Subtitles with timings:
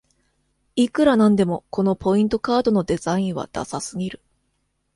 [0.75, 4.19] いくらなんでもこのポイントカードのデザインはダサすぎる